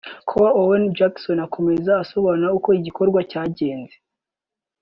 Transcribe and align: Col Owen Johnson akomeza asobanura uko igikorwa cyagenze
Col 0.29 0.51
Owen 0.61 0.85
Johnson 0.97 1.37
akomeza 1.47 1.91
asobanura 2.03 2.55
uko 2.59 2.69
igikorwa 2.79 3.19
cyagenze 3.31 3.95